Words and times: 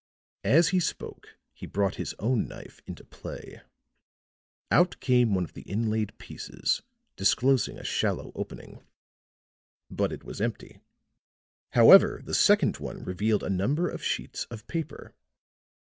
As 0.47 0.69
he 0.69 0.79
spoke 0.79 1.37
he 1.53 1.67
brought 1.67 1.97
his 1.97 2.15
own 2.17 2.47
knife 2.47 2.81
into 2.87 3.03
play. 3.03 3.61
Out 4.71 4.99
came 4.99 5.35
one 5.35 5.43
of 5.43 5.53
the 5.53 5.61
inlaid 5.61 6.17
pieces, 6.17 6.81
disclosing 7.15 7.77
a 7.77 7.83
shallow 7.83 8.31
opening. 8.33 8.81
But 9.91 10.11
it 10.11 10.23
was 10.23 10.41
empty. 10.41 10.79
However, 11.73 12.19
the 12.23 12.33
second 12.33 12.77
one 12.77 13.03
revealed 13.03 13.43
a 13.43 13.49
number 13.51 13.87
of 13.89 14.03
sheets 14.03 14.45
of 14.45 14.65
paper. 14.65 15.13